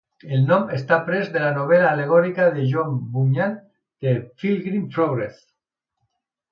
El 0.35 0.39
nom 0.51 0.63
està 0.77 0.97
pres 1.09 1.29
de 1.35 1.43
la 1.43 1.51
novel·la 1.57 1.91
al·legòrica 1.97 2.49
de 2.57 2.65
John 2.73 2.97
Bunyan 3.19 3.55
"The 4.07 4.19
Pilgrim's 4.41 4.93
Progress". 4.99 5.45